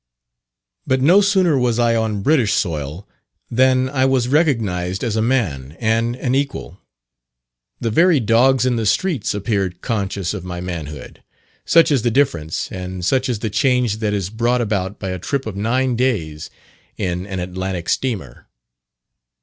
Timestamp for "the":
7.79-7.91, 8.77-8.87, 12.01-12.09, 13.45-13.51